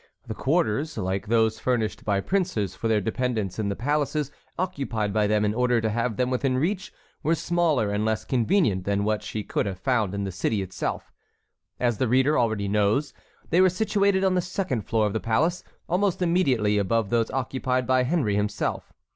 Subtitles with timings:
[0.25, 5.27] The quarters, like those furnished by princes for their dependents in the palaces occupied by
[5.27, 9.21] them in order to have them within reach, were smaller and less convenient than what
[9.21, 11.11] she could have found in the city itself.
[11.79, 13.13] As the reader already knows,
[13.51, 17.85] they were situated on the second floor of the palace, almost immediately above those occupied
[17.85, 18.91] by Henry himself.